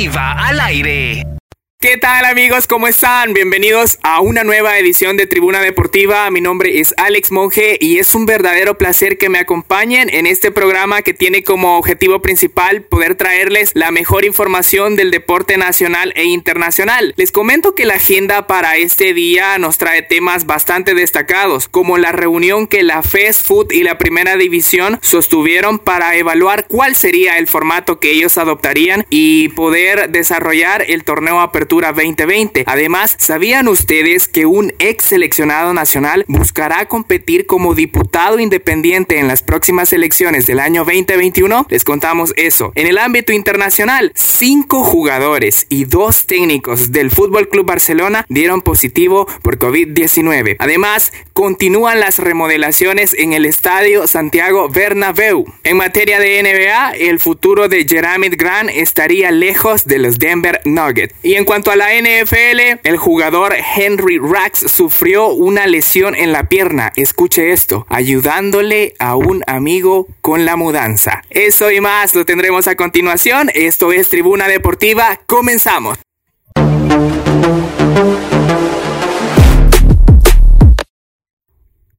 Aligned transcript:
Deportiva 0.00 0.32
al 0.32 0.60
aire. 0.60 1.39
¿Qué 1.82 1.96
tal 1.96 2.26
amigos? 2.26 2.66
¿Cómo 2.66 2.88
están? 2.88 3.32
Bienvenidos 3.32 3.98
a 4.02 4.20
una 4.20 4.44
nueva 4.44 4.78
edición 4.78 5.16
de 5.16 5.26
Tribuna 5.26 5.62
Deportiva. 5.62 6.30
Mi 6.30 6.42
nombre 6.42 6.78
es 6.78 6.92
Alex 6.98 7.30
Monge 7.32 7.78
y 7.80 7.96
es 7.96 8.14
un 8.14 8.26
verdadero 8.26 8.76
placer 8.76 9.16
que 9.16 9.30
me 9.30 9.38
acompañen 9.38 10.10
en 10.10 10.26
este 10.26 10.50
programa 10.50 11.00
que 11.00 11.14
tiene 11.14 11.42
como 11.42 11.78
objetivo 11.78 12.20
principal 12.20 12.82
poder 12.82 13.14
traerles 13.14 13.70
la 13.72 13.92
mejor 13.92 14.26
información 14.26 14.94
del 14.94 15.10
deporte 15.10 15.56
nacional 15.56 16.12
e 16.16 16.24
internacional. 16.24 17.14
Les 17.16 17.32
comento 17.32 17.74
que 17.74 17.86
la 17.86 17.94
agenda 17.94 18.46
para 18.46 18.76
este 18.76 19.14
día 19.14 19.56
nos 19.56 19.78
trae 19.78 20.02
temas 20.02 20.44
bastante 20.44 20.92
destacados, 20.92 21.66
como 21.66 21.96
la 21.96 22.12
reunión 22.12 22.66
que 22.66 22.82
la 22.82 23.02
Fast 23.02 23.46
Food 23.46 23.72
y 23.72 23.84
la 23.84 23.96
Primera 23.96 24.36
División 24.36 24.98
sostuvieron 25.00 25.78
para 25.78 26.14
evaluar 26.16 26.66
cuál 26.68 26.94
sería 26.94 27.38
el 27.38 27.46
formato 27.46 28.00
que 28.00 28.10
ellos 28.10 28.36
adoptarían 28.36 29.06
y 29.08 29.48
poder 29.48 30.10
desarrollar 30.10 30.84
el 30.86 31.04
torneo 31.04 31.40
apertura 31.40 31.69
2020. 31.78 32.64
Además, 32.66 33.14
¿sabían 33.18 33.68
ustedes 33.68 34.26
que 34.26 34.44
un 34.46 34.72
ex 34.78 35.04
seleccionado 35.04 35.72
nacional 35.72 36.24
buscará 36.26 36.86
competir 36.86 37.46
como 37.46 37.74
diputado 37.74 38.40
independiente 38.40 39.18
en 39.18 39.28
las 39.28 39.42
próximas 39.42 39.92
elecciones 39.92 40.46
del 40.46 40.58
año 40.58 40.84
2021? 40.84 41.66
Les 41.70 41.84
contamos 41.84 42.34
eso. 42.36 42.72
En 42.74 42.86
el 42.86 42.98
ámbito 42.98 43.32
internacional, 43.32 44.12
cinco 44.14 44.82
jugadores 44.82 45.66
y 45.68 45.84
dos 45.84 46.26
técnicos 46.26 46.92
del 46.92 47.10
Fútbol 47.10 47.48
Club 47.48 47.66
Barcelona 47.66 48.26
dieron 48.28 48.62
positivo 48.62 49.26
por 49.42 49.58
COVID-19. 49.58 50.56
Además, 50.58 51.12
continúan 51.32 52.00
las 52.00 52.18
remodelaciones 52.18 53.14
en 53.14 53.32
el 53.32 53.46
estadio 53.46 54.06
Santiago 54.06 54.68
Bernabéu. 54.68 55.44
En 55.62 55.76
materia 55.76 56.18
de 56.18 56.42
NBA, 56.42 56.92
el 56.92 57.20
futuro 57.20 57.68
de 57.68 57.86
Jeremy 57.86 58.28
Grant 58.30 58.70
estaría 58.70 59.30
lejos 59.30 59.84
de 59.84 59.98
los 59.98 60.18
Denver 60.18 60.60
Nuggets. 60.64 61.14
Y 61.22 61.34
en 61.34 61.44
cuanto 61.44 61.59
cuanto 61.62 61.72
a 61.72 61.76
la 61.76 61.92
NFL, 61.92 62.80
el 62.84 62.96
jugador 62.96 63.54
Henry 63.76 64.18
Rax 64.18 64.60
sufrió 64.60 65.26
una 65.26 65.66
lesión 65.66 66.14
en 66.14 66.32
la 66.32 66.44
pierna, 66.44 66.90
escuche 66.96 67.52
esto, 67.52 67.86
ayudándole 67.90 68.94
a 68.98 69.14
un 69.14 69.42
amigo 69.46 70.06
con 70.22 70.46
la 70.46 70.56
mudanza. 70.56 71.22
Eso 71.28 71.70
y 71.70 71.82
más 71.82 72.14
lo 72.14 72.24
tendremos 72.24 72.66
a 72.66 72.76
continuación. 72.76 73.50
Esto 73.52 73.92
es 73.92 74.08
Tribuna 74.08 74.48
Deportiva. 74.48 75.20
Comenzamos. 75.26 75.98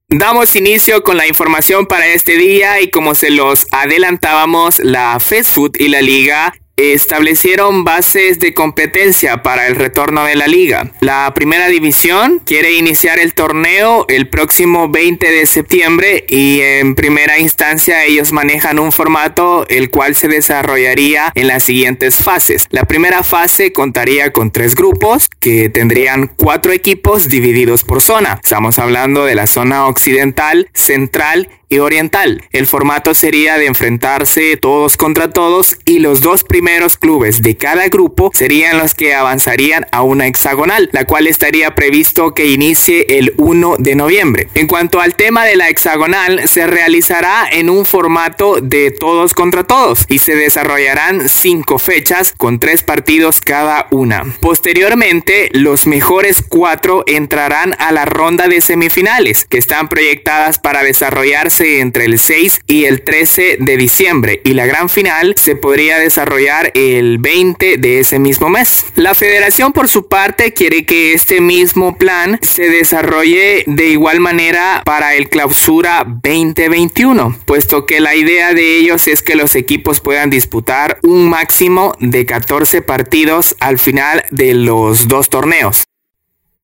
Damos 0.08 0.56
inicio 0.56 1.04
con 1.04 1.16
la 1.16 1.28
información 1.28 1.86
para 1.86 2.08
este 2.08 2.36
día 2.36 2.80
y 2.80 2.90
como 2.90 3.14
se 3.14 3.30
los 3.30 3.68
adelantábamos, 3.70 4.80
la 4.80 5.20
Fast 5.20 5.52
Food 5.52 5.76
y 5.78 5.86
la 5.86 6.02
Liga 6.02 6.52
establecieron 6.76 7.84
bases 7.84 8.38
de 8.38 8.54
competencia 8.54 9.42
para 9.42 9.66
el 9.66 9.76
retorno 9.76 10.24
de 10.24 10.36
la 10.36 10.46
liga. 10.46 10.92
La 11.00 11.32
primera 11.34 11.68
división 11.68 12.40
quiere 12.44 12.74
iniciar 12.74 13.18
el 13.18 13.34
torneo 13.34 14.06
el 14.08 14.28
próximo 14.28 14.88
20 14.88 15.30
de 15.30 15.46
septiembre 15.46 16.24
y 16.28 16.60
en 16.60 16.94
primera 16.94 17.38
instancia 17.38 18.04
ellos 18.04 18.32
manejan 18.32 18.78
un 18.78 18.92
formato 18.92 19.66
el 19.68 19.90
cual 19.90 20.14
se 20.14 20.28
desarrollaría 20.28 21.32
en 21.34 21.46
las 21.48 21.64
siguientes 21.64 22.16
fases. 22.16 22.66
La 22.70 22.84
primera 22.84 23.22
fase 23.22 23.72
contaría 23.72 24.32
con 24.32 24.50
tres 24.50 24.74
grupos 24.74 25.28
que 25.40 25.68
tendrían 25.68 26.28
cuatro 26.36 26.72
equipos 26.72 27.28
divididos 27.28 27.84
por 27.84 28.00
zona. 28.00 28.40
Estamos 28.42 28.78
hablando 28.78 29.24
de 29.24 29.34
la 29.34 29.46
zona 29.46 29.86
occidental, 29.86 30.68
central 30.72 31.48
oriental. 31.80 32.42
El 32.52 32.66
formato 32.66 33.14
sería 33.14 33.58
de 33.58 33.66
enfrentarse 33.66 34.56
todos 34.56 34.96
contra 34.96 35.30
todos 35.30 35.76
y 35.84 35.98
los 35.98 36.20
dos 36.20 36.44
primeros 36.44 36.96
clubes 36.96 37.42
de 37.42 37.56
cada 37.56 37.88
grupo 37.88 38.30
serían 38.34 38.78
los 38.78 38.94
que 38.94 39.14
avanzarían 39.14 39.86
a 39.92 40.02
una 40.02 40.26
hexagonal, 40.26 40.88
la 40.92 41.04
cual 41.04 41.26
estaría 41.26 41.74
previsto 41.74 42.34
que 42.34 42.46
inicie 42.46 43.18
el 43.18 43.34
1 43.36 43.76
de 43.78 43.94
noviembre. 43.94 44.48
En 44.54 44.66
cuanto 44.66 45.00
al 45.00 45.14
tema 45.14 45.44
de 45.44 45.56
la 45.56 45.68
hexagonal, 45.68 46.48
se 46.48 46.66
realizará 46.66 47.46
en 47.50 47.70
un 47.70 47.84
formato 47.84 48.58
de 48.60 48.90
todos 48.90 49.34
contra 49.34 49.64
todos 49.64 50.06
y 50.08 50.18
se 50.18 50.34
desarrollarán 50.34 51.28
cinco 51.28 51.78
fechas 51.78 52.34
con 52.36 52.58
tres 52.58 52.82
partidos 52.82 53.40
cada 53.40 53.86
una. 53.90 54.24
Posteriormente, 54.40 55.50
los 55.52 55.86
mejores 55.86 56.42
cuatro 56.46 57.04
entrarán 57.06 57.74
a 57.78 57.92
la 57.92 58.04
ronda 58.04 58.48
de 58.48 58.60
semifinales 58.60 59.44
que 59.44 59.58
están 59.58 59.88
proyectadas 59.88 60.58
para 60.58 60.82
desarrollarse 60.82 61.61
entre 61.62 62.04
el 62.04 62.18
6 62.18 62.60
y 62.66 62.84
el 62.84 63.02
13 63.02 63.56
de 63.60 63.76
diciembre 63.76 64.40
y 64.44 64.54
la 64.54 64.66
gran 64.66 64.88
final 64.88 65.34
se 65.36 65.56
podría 65.56 65.98
desarrollar 65.98 66.72
el 66.74 67.18
20 67.18 67.76
de 67.76 68.00
ese 68.00 68.18
mismo 68.18 68.48
mes. 68.48 68.86
La 68.96 69.14
federación 69.14 69.72
por 69.72 69.88
su 69.88 70.08
parte 70.08 70.52
quiere 70.52 70.84
que 70.84 71.12
este 71.12 71.40
mismo 71.40 71.96
plan 71.96 72.38
se 72.42 72.68
desarrolle 72.68 73.64
de 73.66 73.88
igual 73.88 74.20
manera 74.20 74.82
para 74.84 75.14
el 75.14 75.28
clausura 75.28 76.04
2021, 76.06 77.38
puesto 77.44 77.86
que 77.86 78.00
la 78.00 78.14
idea 78.14 78.54
de 78.54 78.76
ellos 78.76 79.06
es 79.08 79.22
que 79.22 79.36
los 79.36 79.54
equipos 79.54 80.00
puedan 80.00 80.30
disputar 80.30 80.98
un 81.02 81.28
máximo 81.28 81.94
de 82.00 82.26
14 82.26 82.82
partidos 82.82 83.56
al 83.60 83.78
final 83.78 84.24
de 84.30 84.54
los 84.54 85.08
dos 85.08 85.28
torneos. 85.28 85.84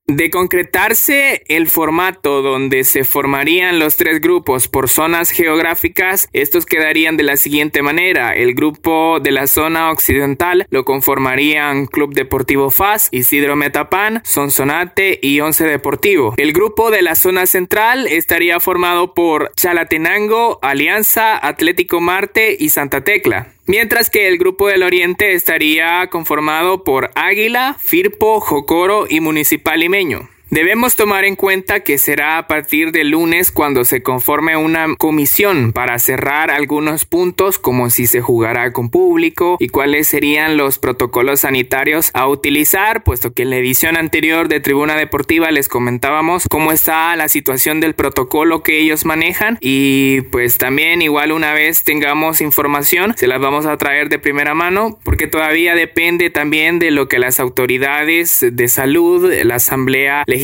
De 0.09 0.31
concretarse 0.31 1.43
el 1.49 1.69
formato 1.69 2.41
donde 2.41 2.85
se 2.85 3.05
formarían 3.05 3.79
los 3.79 3.99
tres 3.99 4.23
grupos 4.23 4.67
por 4.67 4.89
zonas 4.89 5.31
geográficas, 5.31 6.31
estos 6.33 6.65
quedarían 6.65 7.19
de 7.19 7.25
la 7.25 7.37
siguiente 7.37 7.83
manera. 7.83 8.35
El 8.35 8.55
grupo 8.55 9.21
de 9.21 9.33
la 9.33 9.47
zona 9.47 9.91
occidental 9.91 10.67
lo 10.71 10.87
conformarían 10.87 11.85
Club 11.85 12.15
Deportivo 12.15 12.71
FAS, 12.71 13.11
Isidro 13.13 13.55
Metapán, 13.55 14.23
Sonsonate 14.25 15.19
y 15.21 15.41
Once 15.41 15.67
Deportivo. 15.67 16.33
El 16.39 16.55
grupo 16.55 16.91
de 16.91 17.03
la 17.03 17.15
zona 17.15 17.45
central 17.45 18.07
estaría 18.07 18.61
formado 18.61 19.13
por 19.13 19.53
Chalatenango, 19.57 20.59
Alianza, 20.63 21.37
Atlético 21.47 22.01
Marte 22.01 22.57
y 22.59 22.71
Santa 22.71 23.05
Tecla 23.05 23.53
mientras 23.69 24.11
que 24.11 24.27
el 24.27 24.39
grupo 24.39 24.67
del 24.67 24.83
Oriente 24.83 25.34
estaría 25.34 26.09
conformado 26.09 26.83
por 26.83 27.12
Águila, 27.15 27.77
Firpo, 27.79 28.41
Jocoro 28.41 29.06
y 29.09 29.21
Municipal 29.21 29.79
Limeño. 29.79 30.29
Debemos 30.51 30.97
tomar 30.97 31.27
en 31.27 31.37
cuenta 31.37 31.81
que 31.81 31.99
será 31.99 32.39
a 32.39 32.47
partir 32.47 32.91
del 32.91 33.11
lunes 33.11 33.53
cuando 33.53 33.85
se 33.85 34.03
conforme 34.03 34.57
una 34.57 34.87
comisión 34.97 35.75
para 35.75 35.99
cerrar 35.99 36.51
algunos 36.51 37.05
puntos 37.05 37.59
como 37.59 37.91
si 37.91 38.07
se 38.07 38.23
jugará 38.23 38.73
con 38.73 38.89
público 38.89 39.59
y 39.61 39.69
cuáles 39.69 40.09
serían 40.09 40.57
los 40.57 40.79
protocolos 40.79 41.41
sanitarios 41.41 42.11
a 42.15 42.27
utilizar, 42.27 43.05
puesto 43.05 43.35
que 43.35 43.43
en 43.43 43.51
la 43.51 43.59
edición 43.59 43.99
anterior 43.99 44.49
de 44.49 44.61
Tribuna 44.61 44.97
Deportiva 44.97 45.51
les 45.51 45.69
comentábamos 45.69 46.47
cómo 46.49 46.73
está 46.73 47.15
la 47.15 47.29
situación 47.29 47.81
del 47.81 47.95
protocolo 47.95 48.63
que 48.63 48.79
ellos 48.79 49.05
manejan. 49.05 49.59
Y 49.61 50.23
pues 50.33 50.57
también 50.57 51.03
igual 51.03 51.33
una 51.33 51.53
vez 51.53 51.85
tengamos 51.85 52.41
información 52.41 53.13
se 53.19 53.27
las 53.27 53.39
vamos 53.39 53.67
a 53.67 53.77
traer 53.77 54.09
de 54.09 54.19
primera 54.19 54.55
mano 54.55 54.99
porque 55.03 55.27
todavía 55.27 55.75
depende 55.75 56.31
también 56.31 56.79
de 56.79 56.91
lo 56.91 57.07
que 57.07 57.19
las 57.19 57.39
autoridades 57.39 58.47
de 58.51 58.69
salud, 58.69 59.31
la 59.45 59.57
asamblea 59.57 60.25
legislativa 60.27 60.38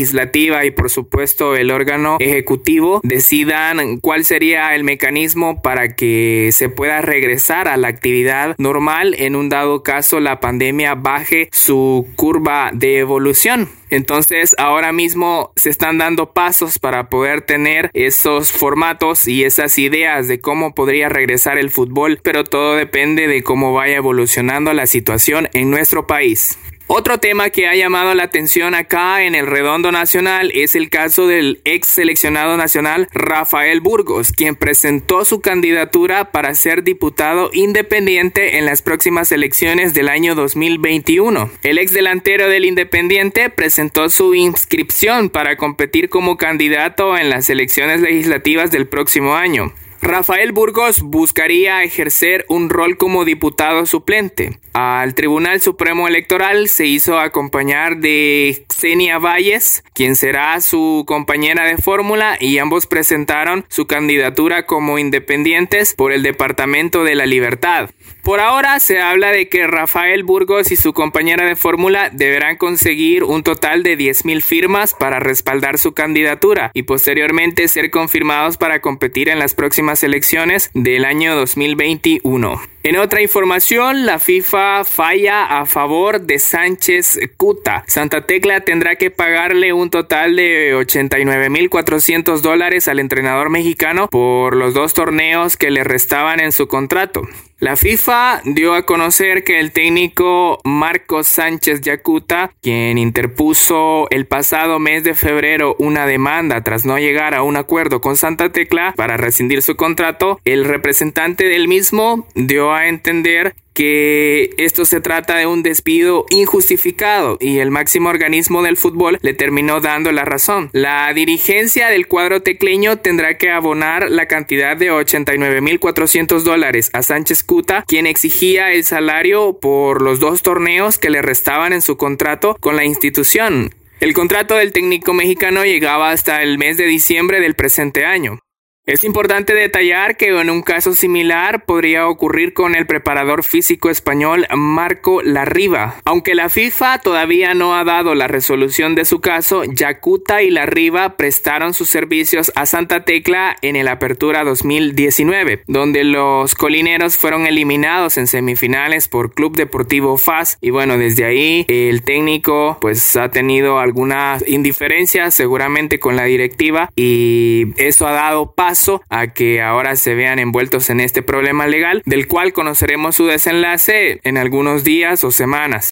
y 0.65 0.71
por 0.71 0.91
supuesto 0.91 1.57
el 1.57 1.71
órgano 1.71 2.17
ejecutivo 2.21 3.01
decidan 3.03 3.99
cuál 3.99 4.25
sería 4.25 4.75
el 4.75 4.85
mecanismo 4.85 5.63
para 5.63 5.95
que 5.95 6.51
se 6.53 6.69
pueda 6.69 7.01
regresar 7.01 7.69
a 7.69 7.77
la 7.77 7.89
actividad 7.89 8.55
normal 8.59 9.15
en 9.19 9.37
un 9.37 9.49
dado 9.49 9.83
caso 9.83 10.21
la 10.21 10.41
pandemia 10.41 10.95
baje 10.95 11.49
su 11.53 12.07
curva 12.17 12.71
de 12.73 12.99
evolución. 12.99 13.69
Entonces 13.91 14.57
ahora 14.59 14.93
mismo 14.93 15.53
se 15.57 15.71
están 15.71 15.99
dando 15.99 16.33
pasos 16.33 16.79
para 16.79 17.09
poder 17.09 17.43
tener 17.43 17.91
esos 17.95 18.51
formatos 18.51 19.29
y 19.29 19.45
esas 19.45 19.79
ideas 19.79 20.27
de 20.27 20.41
cómo 20.41 20.75
podría 20.75 21.09
regresar 21.09 21.59
el 21.59 21.71
fútbol, 21.71 22.19
pero 22.23 22.45
todo 22.45 22.75
depende 22.75 23.29
de 23.29 23.43
cómo 23.43 23.73
vaya 23.73 23.97
evolucionando 23.97 24.73
la 24.73 24.87
situación 24.87 25.49
en 25.53 25.71
nuestro 25.71 26.07
país. 26.07 26.59
Otro 26.87 27.17
tema 27.17 27.49
que 27.49 27.67
ha 27.67 27.75
llamado 27.75 28.15
la 28.15 28.25
atención 28.25 28.75
acá 28.75 29.23
en 29.23 29.35
el 29.35 29.47
Redondo 29.47 29.91
Nacional 29.91 30.51
es 30.55 30.75
el 30.75 30.91
caso 30.91 31.27
del 31.27 31.63
ex 31.65 31.87
seleccionado 31.87 32.59
nacional 32.59 33.09
Rafael 33.15 33.81
Burgos, 33.81 34.33
quien 34.33 34.55
presentó 34.55 35.25
su 35.25 35.41
candidatura 35.41 36.31
para 36.31 36.55
ser 36.55 36.85
diputado 36.85 37.49
independiente 37.55 38.59
en 38.59 38.67
las 38.67 38.83
próximas 38.83 39.33
elecciones 39.33 39.95
del 39.95 40.11
año 40.11 40.35
2021. 40.35 41.51
El 41.63 41.79
ex 41.79 41.93
delantero 41.95 42.51
del 42.51 42.67
Independiente 42.67 43.49
presentó 43.49 44.11
su 44.11 44.35
inscripción 44.35 45.31
para 45.31 45.57
competir 45.57 46.11
como 46.11 46.37
candidato 46.37 47.17
en 47.17 47.31
las 47.31 47.49
elecciones 47.49 48.03
legislativas 48.03 48.71
del 48.71 48.87
próximo 48.87 49.37
año. 49.37 49.73
Rafael 50.01 50.53
Burgos 50.53 51.01
buscaría 51.01 51.83
ejercer 51.83 52.45
un 52.49 52.69
rol 52.69 52.97
como 52.97 53.25
diputado 53.25 53.87
suplente. 53.87 54.59
Al 54.73 55.15
Tribunal 55.15 55.61
Supremo 55.61 56.09
Electoral 56.09 56.69
se 56.69 56.87
hizo 56.87 57.19
acompañar 57.19 57.99
de 57.99 58.65
Xenia 58.75 59.19
Valles, 59.19 59.85
quien 59.95 60.17
será 60.17 60.61
su 60.61 61.05
compañera 61.07 61.65
de 61.65 61.79
fórmula, 61.79 62.37
y 62.41 62.59
ambos 62.59 62.87
presentaron 62.87 63.65
su 63.69 63.87
candidatura 63.87 64.67
como 64.67 64.99
independientes 64.99 65.95
por 65.95 66.13
el 66.13 66.23
Departamento 66.23 67.05
de 67.05 67.15
la 67.15 67.27
Libertad. 67.27 67.91
Por 68.25 68.41
ahora 68.41 68.81
se 68.81 69.01
habla 69.01 69.31
de 69.31 69.49
que 69.49 69.67
Rafael 69.67 70.25
Burgos 70.25 70.73
y 70.73 70.77
su 70.77 70.93
compañera 70.93 71.47
de 71.47 71.57
fórmula 71.57 72.09
deberán 72.11 72.57
conseguir 72.57 73.23
un 73.23 73.43
total 73.43 73.83
de 73.83 73.99
10.000 73.99 74.41
firmas 74.41 74.95
para 74.95 75.21
respaldar 75.21 75.79
su 75.79 75.93
candidatura 75.93 76.71
y 76.73 76.85
posteriormente 76.85 77.69
ser 77.69 77.91
confirmados 77.91 78.57
para 78.57 78.81
competir 78.81 79.29
en 79.29 79.39
las 79.39 79.55
próximas 79.55 79.84
elecciones 80.03 80.71
del 80.75 81.05
año 81.05 81.37
2021. 81.37 82.74
En 82.87 82.99
otra 82.99 83.23
información, 83.23 84.05
la 84.05 84.19
FIFA 84.19 84.85
falla 84.85 85.47
a 85.47 85.65
favor 85.65 86.21
de 86.21 86.39
Sánchez 86.39 87.19
Cuta. 87.39 87.83
Santa 87.87 88.27
Tecla 88.27 88.61
tendrá 88.61 88.97
que 88.97 89.11
pagarle 89.11 89.73
un 89.73 89.89
total 89.89 90.37
de 90.37 90.77
89.400 90.77 92.43
dólares 92.43 92.87
al 92.87 92.99
entrenador 93.01 93.49
mexicano 93.49 94.09
por 94.09 94.55
los 94.55 94.75
dos 94.75 94.93
torneos 94.93 95.57
que 95.57 95.71
le 95.71 95.83
restaban 95.83 96.41
en 96.41 96.53
su 96.53 96.69
contrato. 96.69 97.23
La 97.65 97.77
FIFA 97.77 98.43
dio 98.45 98.75
a 98.75 98.85
conocer 98.85 99.43
que 99.43 99.59
el 99.59 99.73
técnico 99.73 100.61
Marcos 100.65 101.29
Sánchez 101.29 101.81
Yacuta, 101.81 102.53
quien 102.61 102.99
interpuso 102.99 104.07
el 104.11 104.27
pasado 104.27 104.79
mes 104.79 105.03
de 105.03 105.15
febrero 105.15 105.75
una 105.79 106.05
demanda 106.05 106.63
tras 106.63 106.85
no 106.85 106.99
llegar 106.99 107.33
a 107.33 107.43
un 107.43 107.57
acuerdo 107.57 108.03
con 108.03 108.19
Santa 108.19 108.53
Tecla 108.53 108.93
para 108.97 109.17
rescindir 109.17 109.63
su 109.63 109.77
contrato, 109.77 110.41
el 110.45 110.67
representante 110.67 111.49
del 111.49 111.67
mismo 111.67 112.27
dio 112.35 112.74
a 112.75 112.89
entender 112.89 113.55
que 113.75 114.51
esto 114.57 114.85
se 114.85 115.01
trata 115.01 115.37
de 115.37 115.47
un 115.47 115.63
despido 115.63 116.27
injustificado 116.31 117.37
y 117.41 117.59
el 117.59 117.71
máximo 117.71 118.09
organismo 118.09 118.63
del 118.63 118.77
fútbol 118.77 119.19
le 119.21 119.35
terminó 119.35 119.81
dando 119.81 120.13
la 120.13 120.25
razón. 120.25 120.71
La 120.73 121.13
dirigencia 121.13 121.89
del 121.89 122.07
cuadro 122.07 122.41
tecleño 122.41 122.99
tendrá 122.99 123.37
que 123.37 123.51
abonar 123.51 124.11
la 124.11 124.27
cantidad 124.27 124.77
de 124.77 124.93
89.400 124.93 126.43
dólares 126.43 126.91
a 126.93 127.03
Sánchez 127.03 127.43
Cuta, 127.43 127.85
quien 127.87 128.07
exigía 128.07 128.73
el 128.73 128.85
salario 128.85 129.59
por 129.61 130.01
los 130.01 130.21
dos 130.21 130.43
torneos 130.43 130.99
que 130.99 131.11
le 131.11 131.21
restaban 131.21 131.73
en 131.73 131.83
su 131.83 131.97
contrato 131.97 132.57
con 132.61 132.77
la 132.77 132.85
institución. 132.85 133.75
El 134.01 134.13
contrato 134.13 134.55
del 134.57 134.73
técnico 134.73 135.15
mexicano 135.15 135.65
llegaba 135.65 136.11
hasta 136.11 136.43
el 136.43 136.59
mes 136.59 136.77
de 136.77 136.85
diciembre 136.85 137.41
del 137.41 137.55
presente 137.55 138.05
año. 138.05 138.44
Es 138.87 139.03
importante 139.03 139.55
detallar 139.55 140.19
que 140.19 140.29
en 140.29 140.51
un 140.51 140.61
caso 140.61 140.95
similar 140.95 141.65
podría 141.65 142.07
ocurrir 142.07 142.53
con 142.53 142.75
el 142.75 142.87
preparador 142.87 143.43
físico 143.43 143.89
español 143.89 144.47
Marco 144.55 145.23
Larriba. 145.23 145.97
Aunque 146.05 146.35
la 146.35 146.51
FIFA 146.51 146.99
todavía 146.99 147.55
no 147.55 147.75
ha 147.75 147.85
dado 147.85 148.15
la 148.15 148.29
resolución 148.29 148.95
de 148.95 149.07
su 149.07 149.23
caso, 149.23 149.65
Yacuta 149.65 150.43
y 150.43 150.51
Larriba 150.51 151.17
prestaron 151.17 151.73
sus 151.73 151.89
servicios 151.89 152.53
a 152.57 152.67
Santa 152.67 153.07
Tecla 153.07 153.57
en 153.63 153.77
el 153.77 153.89
Apertura 153.89 154.45
2019, 154.45 155.63
donde 155.67 156.05
los 156.05 156.55
colineros 156.55 157.17
fueron 157.17 157.47
eliminados 157.47 158.19
en 158.19 158.27
semifinales 158.27 159.09
por 159.09 159.33
Club 159.33 159.57
Deportivo 159.57 160.19
FAS 160.19 160.59
y 160.61 160.69
bueno, 160.69 160.99
desde 160.99 161.25
ahí 161.25 161.65
el 161.69 162.03
técnico 162.03 162.77
pues 162.83 163.17
ha 163.17 163.31
tenido 163.31 163.79
alguna 163.79 164.37
indiferencia 164.47 165.31
seguramente 165.31 165.99
con 165.99 166.17
la 166.17 166.25
directiva 166.25 166.91
y 166.95 167.69
eso 167.79 168.07
ha 168.07 168.13
dado 168.13 168.53
paso 168.53 168.74
a 169.09 169.29
que 169.29 169.63
ahora 169.63 169.97
se 169.97 170.15
vean 170.15 170.39
envueltos 170.39 170.91
en 170.91 171.01
este 171.01 171.23
problema 171.23 171.67
legal, 171.67 172.03
del 172.05 172.27
cual 172.27 172.53
conoceremos 172.53 173.17
su 173.17 173.27
desenlace 173.27 174.21
en 174.25 174.37
algunos 174.37 174.85
días 174.85 175.25
o 175.25 175.31
semanas. 175.31 175.91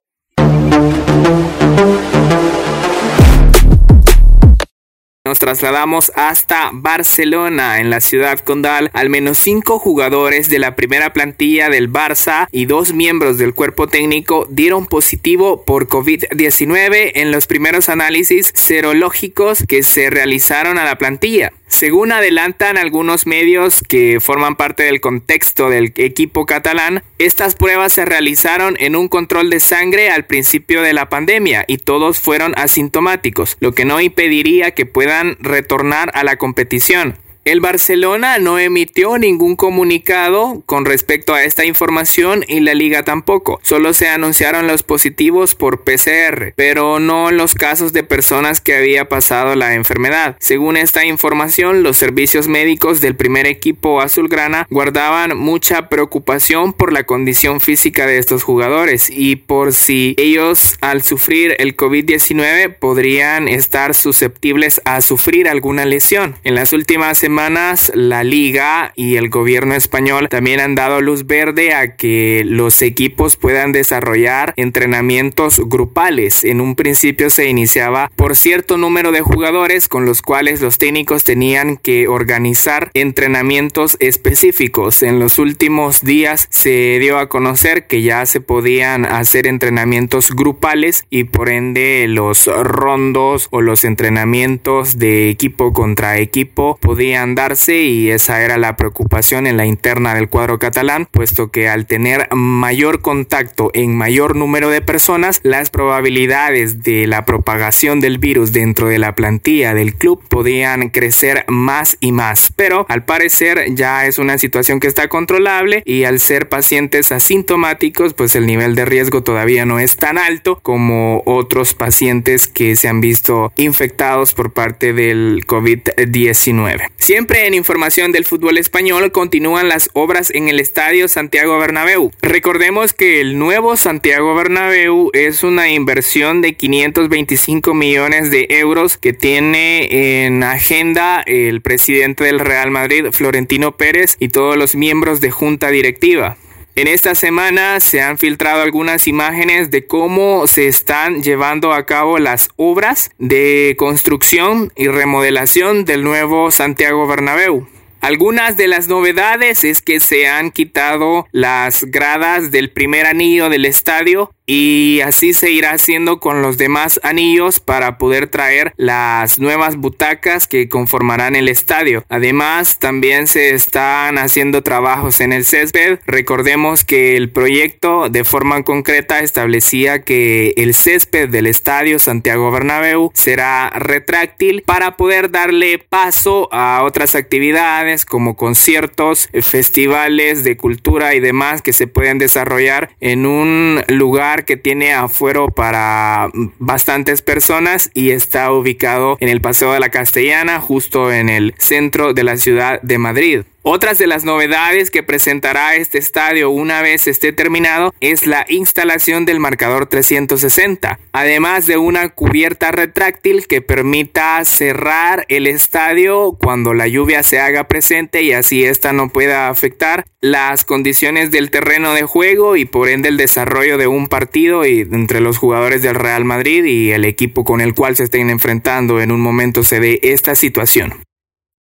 Nos 5.33 5.39
trasladamos 5.39 6.13
hasta 6.15 6.69
Barcelona, 6.75 7.81
en 7.81 7.89
la 7.89 8.03
ciudad 8.03 8.41
condal. 8.41 8.91
Al 8.93 9.09
menos 9.09 9.39
cinco 9.39 9.79
jugadores 9.79 10.51
de 10.51 10.59
la 10.59 10.77
primera 10.77 11.15
plantilla 11.15 11.71
del 11.71 11.91
Barça 11.91 12.49
y 12.53 12.67
dos 12.67 12.93
miembros 12.93 13.39
del 13.39 13.55
cuerpo 13.55 13.87
técnico 13.87 14.47
dieron 14.51 14.85
positivo 14.85 15.65
por 15.65 15.89
COVID-19 15.89 17.13
en 17.15 17.33
los 17.33 17.47
primeros 17.47 17.89
análisis 17.89 18.53
serológicos 18.55 19.65
que 19.67 19.83
se 19.83 20.11
realizaron 20.11 20.77
a 20.77 20.85
la 20.85 20.99
plantilla. 20.99 21.55
Según 21.67 22.13
adelantan 22.13 22.77
algunos 22.77 23.27
medios 23.27 23.81
que 23.89 24.19
forman 24.21 24.57
parte 24.57 24.83
del 24.83 25.01
contexto 25.01 25.71
del 25.71 25.95
equipo 25.97 26.45
catalán, 26.45 27.03
estas 27.25 27.55
pruebas 27.55 27.93
se 27.93 28.05
realizaron 28.05 28.77
en 28.79 28.97
un 28.97 29.09
control 29.09 29.51
de 29.51 29.61
sangre 29.61 30.11
al 30.11 30.25
principio 30.25 30.83
de 30.83 30.93
la 30.93 31.09
pandemia 31.09 31.65
y 31.67 31.79
todos 31.79 32.19
fueron 32.19 32.53
asintomáticos, 32.57 33.57
lo 33.61 33.73
que 33.73 33.85
no 33.85 34.01
impediría 34.01 34.73
que 34.73 34.87
puedan 34.87 35.37
retornar 35.41 36.11
a 36.15 36.25
la 36.25 36.37
competición. 36.37 37.17
El 37.45 37.59
Barcelona 37.59 38.39
no 38.39 38.61
emitió 38.61 39.19
ningún 39.19 39.57
comunicado 39.57 40.63
con 40.65 40.85
respecto 40.85 41.35
a 41.35 41.43
esta 41.43 41.65
información 41.65 42.45
y 42.47 42.61
la 42.61 42.73
liga 42.73 43.03
tampoco. 43.03 43.59
Solo 43.65 43.95
se 43.95 44.09
anunciaron 44.09 44.69
los 44.69 44.85
positivos 44.85 45.57
por 45.57 45.83
PCR, 45.83 46.53
pero 46.55 47.01
no 47.01 47.33
los 47.33 47.55
casos 47.55 47.93
de 47.93 48.05
personas 48.05 48.61
que 48.61 48.77
había 48.77 49.09
pasado 49.09 49.57
la 49.57 49.75
enfermedad. 49.75 50.37
Según 50.39 50.77
esta 50.77 51.05
información, 51.05 51.83
los 51.83 51.97
servicios 51.97 52.47
médicos 52.47 53.01
del 53.01 53.17
primer 53.17 53.49
equipo 53.49 54.01
azulgrana 54.01 54.69
guardaban 54.71 55.37
mucha 55.37 55.89
preocupación 55.89 56.73
por 56.73 56.93
la 56.93 57.07
condición 57.07 57.61
física 57.61 58.07
de 58.07 58.19
estos 58.19 58.45
jugadores 58.45 59.11
y 59.11 59.35
por 59.35 59.73
si 59.73 60.15
ellos 60.17 60.77
al 60.81 61.03
sufrir 61.03 61.57
el 61.59 61.77
COVID-19 61.77 62.77
podrían 62.79 63.49
estar 63.49 63.95
susceptibles 63.95 64.81
a 64.85 65.01
sufrir 65.01 65.49
alguna 65.49 65.85
lesión. 65.87 66.37
En 66.45 66.55
las 66.55 66.73
últimas 66.73 67.19
semanas 67.19 67.32
semanas 67.33 67.91
la 67.95 68.25
liga 68.25 68.93
y 68.95 69.17
el 69.17 69.31
gobierno 69.31 69.75
español 69.75 70.29
también 70.29 70.61
han 70.61 70.75
dado 70.75 71.01
luz 71.01 71.27
verde 71.27 71.73
a 71.73 71.97
que 71.97 72.43
los 72.45 72.83
equipos 72.83 73.39
puedan 73.39 73.73
desarrollar 73.73 74.53
entrenamientos 74.59 75.59
grupales. 75.65 76.45
En 76.45 76.61
un 76.61 76.77
principio 76.77 77.31
se 77.31 77.49
iniciaba 77.49 78.11
por 78.17 78.37
cierto 78.37 78.77
número 78.77 79.13
de 79.13 79.23
jugadores 79.23 79.89
con 79.89 80.05
los 80.05 80.21
cuales 80.21 80.61
los 80.61 80.77
técnicos 80.77 81.25
tenían 81.25 81.79
que 81.79 82.07
organizar 82.07 82.91
entrenamientos 82.93 83.97
específicos. 83.99 85.03
En 85.03 85.19
los 85.19 85.39
últimos 85.39 86.03
días 86.03 86.49
se 86.51 86.99
dio 86.99 87.17
a 87.17 87.31
conocer 87.31 87.87
que 87.87 88.03
ya 88.03 88.27
se 88.27 88.43
podían 88.43 89.07
hacer 89.07 89.47
entrenamientos 89.47 90.33
grupales 90.33 91.07
y 91.09 91.25
por 91.25 91.49
ende 91.49 92.05
los 92.09 92.45
rondos 92.47 93.49
o 93.51 93.63
los 93.63 93.85
entrenamientos 93.85 94.99
de 94.99 95.31
equipo 95.31 95.73
contra 95.73 96.19
equipo 96.19 96.77
podían 96.83 97.22
darse 97.27 97.83
y 97.83 98.11
esa 98.11 98.43
era 98.43 98.59
la 98.59 98.77
preocupación 98.77 99.47
en 99.47 99.57
la 99.57 99.67
interna 99.67 100.15
del 100.15 100.29
cuadro 100.29 100.59
catalán, 100.59 101.07
puesto 101.11 101.51
que 101.51 101.69
al 101.69 101.87
tener 101.87 102.29
mayor 102.35 103.01
contacto 103.01 103.71
en 103.75 103.97
mayor 103.97 104.37
número 104.37 104.69
de 104.69 104.81
personas, 104.81 105.41
las 105.43 105.71
probabilidades 105.71 106.83
de 106.83 107.07
la 107.07 107.25
propagación 107.25 108.01
del 108.01 108.19
virus 108.19 108.53
dentro 108.53 108.89
de 108.89 108.99
la 108.99 109.15
plantilla 109.15 109.75
del 109.75 109.95
club 109.95 110.23
podían 110.29 110.91
crecer 110.91 111.45
más 111.49 111.97
y 112.01 112.13
más. 112.13 112.53
Pero 112.55 112.87
al 112.89 113.05
parecer 113.05 113.75
ya 113.75 114.07
es 114.07 114.19
una 114.19 114.39
situación 114.39 114.81
que 114.81 114.89
está 114.89 115.09
controlable 115.09 115.83
y 115.85 116.05
al 116.05 116.21
ser 116.21 116.49
pacientes 116.49 117.13
asintomáticos, 117.13 118.15
pues 118.15 118.35
el 118.37 118.47
nivel 118.47 118.75
de 118.75 118.85
riesgo 118.85 119.23
todavía 119.23 119.65
no 119.65 119.79
es 119.79 119.97
tan 119.97 120.19
alto 120.19 120.59
como 120.63 121.23
otros 121.27 121.75
pacientes 121.75 122.47
que 122.47 122.77
se 122.77 122.89
han 122.89 123.01
visto 123.01 123.53
infectados 123.57 124.35
por 124.35 124.53
parte 124.53 124.93
del 124.93 125.47
COVID-19. 125.47 126.91
Siempre 127.13 127.47
en 127.47 127.53
información 127.53 128.11
del 128.11 128.25
fútbol 128.25 128.57
español 128.57 129.13
continúan 129.13 129.69
las 129.69 129.91
obras 129.93 130.31
en 130.31 130.49
el 130.49 130.59
Estadio 130.59 131.09
Santiago 131.09 131.59
Bernabéu. 131.59 132.11
Recordemos 132.23 132.95
que 132.95 133.21
el 133.21 133.39
nuevo 133.39 133.77
Santiago 133.77 134.35
Bernabéu 134.35 135.11
es 135.13 135.45
una 135.45 135.69
inversión 135.71 136.41
de 136.41 136.55
525 136.55 137.75
millones 137.75 138.31
de 138.31 138.47
euros 138.49 138.97
que 138.97 139.13
tiene 139.13 140.25
en 140.25 140.43
agenda 140.43 141.23
el 141.27 141.61
presidente 141.61 142.25
del 142.25 142.41
Real 142.41 142.71
Madrid, 142.71 143.09
Florentino 143.13 143.77
Pérez, 143.77 144.17
y 144.19 144.29
todos 144.29 144.57
los 144.57 144.75
miembros 144.75 145.21
de 145.21 145.31
junta 145.31 145.69
directiva. 145.69 146.39
En 146.75 146.89
esta 146.89 147.15
semana 147.15 147.81
se 147.81 148.01
han 148.01 148.17
filtrado 148.17 148.63
algunas 148.63 149.07
imágenes 149.07 149.71
de 149.71 149.87
cómo 149.87 150.47
se 150.47 150.69
están 150.69 151.23
llevando 151.23 151.75
a 151.75 151.85
cabo 151.85 152.19
las 152.19 152.49
obras 152.57 153.11
de 153.19 153.75
construcción 153.77 154.73
y 154.75 154.89
remodelación 154.89 155.85
del 155.85 156.03
nuevo 156.03 156.51
Santiago 156.51 157.07
Bernabéu. 157.07 157.69
Algunas 158.01 158.57
de 158.57 158.69
las 158.69 158.89
novedades 158.89 159.65
es 159.65 159.83
que 159.83 160.01
se 160.01 160.27
han 160.27 160.51
quitado 160.51 161.29
las 161.31 161.85
gradas 161.85 162.51
del 162.51 162.71
primer 162.71 163.05
anillo 163.05 163.51
del 163.51 163.67
estadio 163.67 164.33
y 164.47 165.01
así 165.05 165.35
se 165.35 165.51
irá 165.51 165.73
haciendo 165.73 166.19
con 166.19 166.43
los 166.43 166.59
demás 166.59 167.01
anillos 167.03 167.61
para 167.61 167.99
poder 167.99 168.27
traer 168.27 168.73
las 168.77 169.39
nuevas 169.39 169.77
butacas 169.77 170.47
que 170.47 170.69
conformarán 170.69 171.37
el 171.37 171.49
estadio. 171.49 172.05
Además, 172.09 172.79
también 172.79 173.27
se 173.27 173.55
están 173.55 174.19
haciendo 174.19 174.63
trabajos 174.63 175.21
en 175.21 175.33
el 175.33 175.45
césped. 175.45 176.01
Recordemos 176.07 176.85
que 176.85 177.17
el 177.17 177.31
proyecto 177.31 178.09
de 178.09 178.25
forma 178.25 178.63
concreta 178.65 179.21
establecía 179.21 180.03
que 180.03 180.55
el 180.57 180.75
césped 180.75 181.29
del 181.29 181.47
estadio 181.47 181.99
Santiago 181.99 182.51
Bernabéu 182.51 183.11
será 183.15 183.71
retráctil 183.71 184.63
para 184.67 184.97
poder 184.97 185.31
darle 185.31 185.79
paso 185.79 186.49
a 186.53 186.83
otras 186.83 187.15
actividades 187.15 188.05
como 188.05 188.37
conciertos, 188.37 189.29
festivales 189.41 190.45
de 190.45 190.57
cultura 190.57 191.15
y 191.15 191.21
demás 191.21 191.63
que 191.63 191.73
se 191.73 191.87
pueden 191.87 192.19
desarrollar 192.19 192.91
en 193.01 193.27
un 193.27 193.83
lugar 193.89 194.32
que 194.41 194.57
tiene 194.57 194.93
afuero 194.93 195.49
para 195.49 196.31
bastantes 196.59 197.23
personas 197.23 197.91
y 197.95 198.11
está 198.11 198.53
ubicado 198.53 199.17
en 199.21 199.29
el 199.29 199.41
Paseo 199.41 199.73
de 199.73 199.81
la 199.81 199.91
Castellana, 199.91 200.61
justo 200.61 201.13
en 201.13 201.29
el 201.29 201.55
centro 201.59 202.15
de 202.15 202.25
la 202.25 202.37
ciudad 202.37 202.81
de 202.83 202.99
Madrid. 202.99 203.43
Otras 203.65 203.97
de 203.97 204.09
las 204.09 204.25
novedades 204.25 204.91
que 204.91 205.05
presentará 205.05 205.77
este 205.77 205.97
estadio 205.97 206.51
una 206.51 206.83
vez 206.83 207.07
esté 207.07 207.33
terminado 207.33 207.95
es 208.01 208.27
la 208.27 208.45
instalación 208.49 209.25
del 209.25 209.39
marcador 209.39 209.87
360, 209.87 210.99
además 211.13 211.69
de 211.69 211.77
una 211.77 212.09
cubierta 212.09 212.73
retráctil 212.73 213.47
que 213.47 213.63
permita 213.63 214.45
cerrar 214.45 215.27
el 215.29 215.47
estadio 215.47 216.33
cuando 216.33 216.75
la 216.75 216.89
lluvia 216.89 217.23
se 217.23 217.39
haga 217.39 217.69
presente 217.69 218.23
y 218.23 218.33
así 218.33 218.65
esta 218.65 218.93
no 218.93 219.11
pueda 219.11 219.49
afectar 219.49 220.07
las 220.21 220.65
condiciones 220.65 221.31
del 221.31 221.53
terreno 221.53 221.95
de 221.95 222.03
juego 222.03 222.57
y 222.57 222.65
por 222.65 222.89
ende 222.89 223.11
el 223.11 223.17
desarrollo 223.17 223.79
de 223.79 223.87
un 223.87 224.09
partido 224.09 224.65
entre 224.65 225.21
los 225.21 225.39
jugadores 225.39 225.83
del 225.83 225.95
Real 225.95 226.25
Madrid 226.25 226.65
y 226.65 226.91
el 226.91 227.05
equipo 227.05 227.45
con 227.45 227.61
el 227.61 227.75
cual 227.75 227.95
se 227.95 228.03
estén 228.03 228.29
enfrentando 228.29 229.01
en 229.01 229.13
un 229.13 229.21
momento 229.21 229.63
se 229.63 229.79
dé 229.79 230.01
esta 230.03 230.35
situación. 230.35 230.95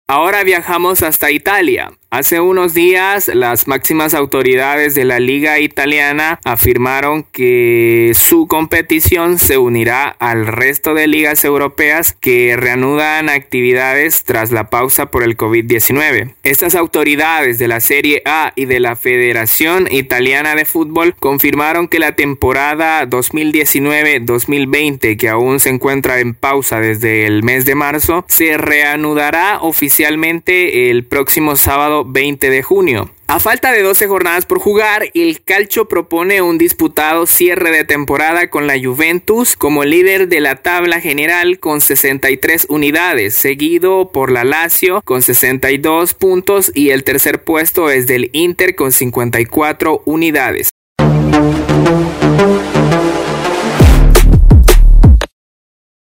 Ahora 0.07 0.43
viajamos 0.43 1.01
hasta 1.01 1.31
Italia. 1.31 1.91
Hace 2.15 2.39
unos 2.39 2.73
días 2.73 3.27
las 3.27 3.67
máximas 3.67 4.13
autoridades 4.13 4.95
de 4.95 5.03
la 5.03 5.19
liga 5.19 5.59
italiana 5.59 6.39
afirmaron 6.45 7.23
que 7.23 8.11
su 8.13 8.47
competición 8.47 9.37
se 9.37 9.57
unirá 9.57 10.07
al 10.07 10.47
resto 10.47 10.93
de 10.93 11.07
ligas 11.07 11.43
europeas 11.43 12.13
que 12.13 12.55
reanudan 12.55 13.27
actividades 13.27 14.23
tras 14.23 14.53
la 14.53 14.69
pausa 14.69 15.07
por 15.07 15.23
el 15.23 15.35
COVID-19. 15.35 16.35
Estas 16.43 16.75
autoridades 16.75 17.59
de 17.59 17.67
la 17.67 17.81
Serie 17.81 18.21
A 18.23 18.53
y 18.55 18.63
de 18.63 18.79
la 18.79 18.95
Federación 18.95 19.89
Italiana 19.91 20.55
de 20.55 20.63
Fútbol 20.63 21.15
confirmaron 21.19 21.89
que 21.89 21.99
la 21.99 22.15
temporada 22.15 23.05
2019-2020 23.09 25.17
que 25.17 25.27
aún 25.27 25.59
se 25.59 25.67
encuentra 25.67 26.21
en 26.21 26.33
pausa 26.33 26.79
desde 26.79 27.27
el 27.27 27.43
mes 27.43 27.65
de 27.65 27.75
marzo 27.75 28.23
se 28.29 28.57
reanudará 28.57 29.59
oficialmente 29.59 30.89
el 30.89 31.03
próximo 31.03 31.57
sábado 31.57 32.04
20 32.05 32.49
de 32.49 32.63
junio. 32.63 33.09
A 33.27 33.39
falta 33.39 33.71
de 33.71 33.81
12 33.81 34.07
jornadas 34.07 34.45
por 34.45 34.59
jugar, 34.59 35.09
el 35.15 35.41
Calcio 35.41 35.87
propone 35.87 36.41
un 36.41 36.59
disputado 36.59 37.25
cierre 37.25 37.71
de 37.71 37.83
temporada 37.83 38.49
con 38.49 38.67
la 38.67 38.79
Juventus 38.79 39.55
como 39.55 39.83
líder 39.83 40.27
de 40.27 40.39
la 40.39 40.57
tabla 40.57 41.01
general 41.01 41.59
con 41.59 41.81
63 41.81 42.67
unidades, 42.69 43.33
seguido 43.33 44.11
por 44.11 44.31
la 44.31 44.43
Lazio 44.43 45.01
con 45.03 45.23
62 45.23 46.13
puntos 46.13 46.71
y 46.75 46.91
el 46.91 47.03
tercer 47.03 47.43
puesto 47.43 47.89
es 47.89 48.05
del 48.05 48.29
Inter 48.31 48.75
con 48.75 48.91
54 48.91 50.03
unidades. 50.05 50.69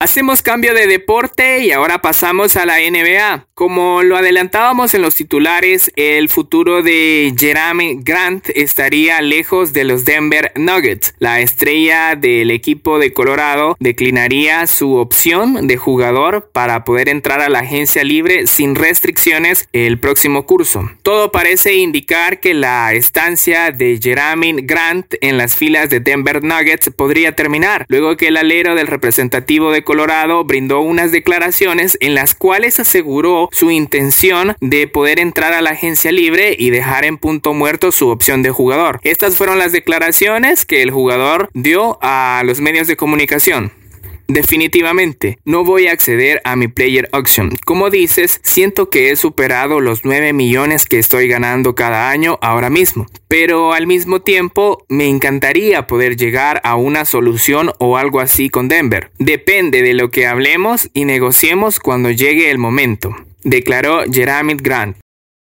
Hacemos 0.02 0.42
cambio 0.42 0.74
de 0.74 0.88
deporte 0.88 1.60
y 1.60 1.74
ahora 1.74 2.02
pasamos 2.02 2.56
a 2.56 2.66
la 2.66 2.78
NBA. 2.78 3.48
Como 3.54 4.02
lo 4.02 4.16
adelantábamos 4.16 4.94
en 4.94 5.02
los 5.02 5.16
titulares, 5.16 5.92
el 5.98 6.30
futuro 6.30 6.82
de 6.82 7.34
Jeremy 7.38 8.00
Grant 8.02 8.48
estaría 8.56 9.20
lejos 9.20 9.74
de 9.74 9.84
los 9.84 10.06
Denver 10.06 10.54
Nuggets. 10.56 11.16
La 11.20 11.42
estrella 11.42 12.16
del 12.16 12.50
equipo 12.50 12.98
de 12.98 13.12
Colorado 13.12 13.76
declinaría 13.82 14.66
su 14.68 14.94
opción 14.94 15.68
de 15.68 15.76
jugador 15.76 16.50
para 16.54 16.86
poder 16.86 17.10
entrar 17.10 17.42
a 17.42 17.50
la 17.50 17.60
agencia 17.60 18.06
libre 18.06 18.48
sin 18.48 18.76
restricciones 18.76 19.68
el 19.74 20.00
próximo 20.00 20.46
curso. 20.46 20.90
Todo 21.04 21.34
parece 21.34 21.74
indicar 21.74 22.40
que 22.40 22.54
la 22.54 22.94
estancia 22.94 23.72
de 23.72 24.00
Jeremy 24.02 24.62
Grant 24.62 25.16
en 25.20 25.38
las 25.38 25.58
filas 25.58 25.90
de 25.90 26.00
Denver 26.00 26.42
Nuggets 26.42 26.90
podría 26.96 27.36
terminar, 27.36 27.86
luego 27.90 28.16
que 28.16 28.30
el 28.30 28.38
alero 28.38 28.76
del 28.76 28.88
representativo 28.88 29.74
de 29.74 29.89
Colorado 29.90 30.44
brindó 30.44 30.82
unas 30.82 31.12
declaraciones 31.12 31.98
en 32.00 32.14
las 32.14 32.36
cuales 32.36 32.80
aseguró 32.80 33.50
su 33.52 33.72
intención 33.72 34.56
de 34.62 34.88
poder 34.88 35.20
entrar 35.20 35.52
a 35.54 35.64
la 35.64 35.72
agencia 35.72 36.12
libre 36.12 36.56
y 36.56 36.70
dejar 36.70 37.06
en 37.06 37.18
punto 37.18 37.56
muerto 37.56 37.92
su 37.92 38.10
opción 38.10 38.44
de 38.44 38.52
jugador. 38.52 39.00
Estas 39.02 39.36
fueron 39.36 39.58
las 39.58 39.72
declaraciones 39.72 40.64
que 40.64 40.84
el 40.84 40.92
jugador 40.92 41.50
dio 41.56 41.98
a 42.04 42.44
los 42.46 42.62
medios 42.62 42.86
de 42.86 42.98
comunicación. 42.98 43.72
Definitivamente, 44.30 45.40
no 45.44 45.64
voy 45.64 45.88
a 45.88 45.92
acceder 45.92 46.40
a 46.44 46.56
mi 46.56 46.68
player 46.68 47.10
auction. 47.14 47.50
Como 47.66 47.90
dices, 47.90 48.40
siento 48.44 48.92
que 48.92 49.10
he 49.10 49.16
superado 49.16 49.80
los 49.80 50.06
9 50.06 50.34
millones 50.34 50.86
que 50.86 51.00
estoy 51.00 51.28
ganando 51.28 51.74
cada 51.74 52.12
año 52.12 52.38
ahora 52.44 52.70
mismo. 52.70 53.08
Pero 53.28 53.74
al 53.74 53.88
mismo 53.88 54.22
tiempo, 54.22 54.86
me 54.88 55.08
encantaría 55.08 55.88
poder 55.88 56.16
llegar 56.16 56.62
a 56.64 56.76
una 56.76 57.06
solución 57.06 57.72
o 57.80 57.98
algo 57.98 58.20
así 58.20 58.52
con 58.52 58.68
Denver. 58.68 59.12
Depende 59.18 59.82
de 59.82 59.96
lo 59.96 60.12
que 60.12 60.28
hablemos 60.28 60.92
y 60.94 61.06
negociemos 61.06 61.80
cuando 61.80 62.12
llegue 62.12 62.52
el 62.52 62.60
momento, 62.60 63.16
declaró 63.44 64.04
Jeremy 64.12 64.54
Grant. 64.62 64.98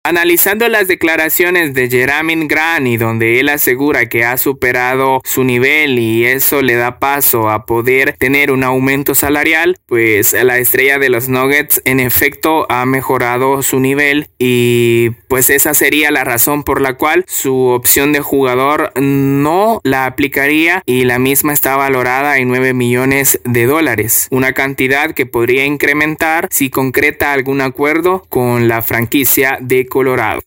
Analizando 0.02 0.66
las 0.71 0.88
declaraciones 0.88 1.75
de 1.75 1.90
Jeremy 1.90 2.49
Grant 2.49 2.87
y 2.87 2.97
donde 2.97 3.38
él 3.38 3.50
asegura 3.50 4.09
que 4.09 4.25
ha 4.25 4.38
superado 4.38 5.21
su 5.25 5.45
nivel 5.45 5.99
y 5.99 6.25
eso 6.25 6.62
le 6.62 6.75
da 6.75 6.99
paso 6.99 7.50
a 7.50 7.66
poder 7.66 8.16
tener 8.19 8.50
un 8.50 8.64
aumento 8.64 9.14
salarial, 9.14 9.76
pues 9.85 10.33
la 10.33 10.57
estrella 10.57 10.99
de 10.99 11.11
los 11.11 11.28
Nuggets 11.28 11.83
en 11.85 12.00
efecto 12.00 12.64
ha 12.71 12.87
mejorado 12.87 13.62
su 13.62 13.78
nivel 13.78 14.28
y 14.38 15.11
pues 15.28 15.50
esa 15.50 15.75
sería 15.75 16.11
la 16.11 16.25
razón 16.25 16.64
por 16.64 16.80
la 16.80 16.95
cual 16.95 17.26
su 17.28 17.66
opción 17.66 18.14
de 18.14 18.21
jugador 18.21 18.92
no 18.99 19.83
la 19.85 20.07
aplicaría 20.07 20.83
y 20.87 21.04
la 21.04 21.19
misma 21.19 21.52
está 21.52 21.76
valorada 21.76 22.38
en 22.38 22.49
9 22.49 22.73
millones 22.73 23.38
de 23.45 23.66
dólares, 23.66 24.28
una 24.30 24.54
cantidad 24.54 25.11
que 25.11 25.26
podría 25.26 25.66
incrementar 25.66 26.49
si 26.50 26.71
concreta 26.71 27.35
algún 27.35 27.61
acuerdo 27.61 28.25
con 28.30 28.66
la 28.66 28.80
franquicia 28.80 29.59
de 29.61 29.89
Colorado. 29.90 30.40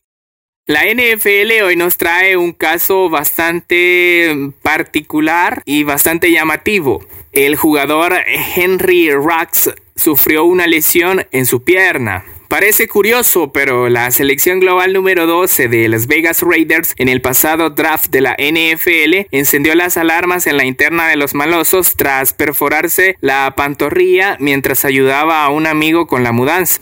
La 0.66 0.86
NFL 0.86 1.62
hoy 1.66 1.76
nos 1.76 1.98
trae 1.98 2.38
un 2.38 2.54
caso 2.54 3.10
bastante 3.10 4.54
particular 4.62 5.62
y 5.66 5.84
bastante 5.84 6.32
llamativo. 6.32 7.06
El 7.34 7.58
jugador 7.58 8.14
Henry 8.56 9.12
Rux 9.12 9.72
sufrió 9.96 10.46
una 10.46 10.66
lesión 10.66 11.28
en 11.32 11.46
su 11.46 11.64
pierna. 11.64 12.24
Parece 12.48 12.88
curioso, 12.88 13.52
pero 13.52 13.90
la 13.90 14.10
selección 14.12 14.60
global 14.60 14.94
número 14.94 15.26
12 15.26 15.68
de 15.68 15.90
Las 15.90 16.08
Vegas 16.08 16.44
Raiders 16.44 16.94
en 16.98 17.10
el 17.10 17.20
pasado 17.20 17.72
draft 17.72 18.12
de 18.12 18.22
la 18.22 18.38
NFL 18.38 19.28
encendió 19.32 19.76
las 19.76 19.98
alarmas 19.98 20.48
en 20.48 20.56
la 20.56 20.64
interna 20.64 21.08
de 21.08 21.18
los 21.18 21.34
malosos 21.34 21.96
tras 21.98 22.34
perforarse 22.34 23.18
la 23.20 23.54
pantorrilla 23.58 24.38
mientras 24.40 24.86
ayudaba 24.86 25.44
a 25.44 25.50
un 25.50 25.68
amigo 25.68 26.08
con 26.08 26.24
la 26.24 26.32
mudanza. 26.32 26.80